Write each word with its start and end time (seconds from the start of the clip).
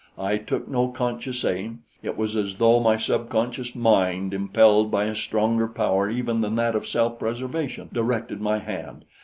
I 0.17 0.37
took 0.37 0.67
no 0.67 0.87
conscious 0.87 1.45
aim; 1.45 1.83
it 2.01 2.17
was 2.17 2.35
as 2.35 2.57
though 2.57 2.79
my 2.79 2.97
subconscious 2.97 3.75
mind, 3.75 4.33
impelled 4.33 4.89
by 4.89 5.05
a 5.05 5.15
stronger 5.15 5.67
power 5.67 6.09
even 6.09 6.41
than 6.41 6.55
that 6.55 6.73
of 6.75 6.87
self 6.87 7.19
preservation, 7.19 7.87
directed 7.93 8.41
my 8.41 8.57
hand. 8.57 9.05